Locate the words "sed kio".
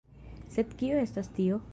0.55-1.03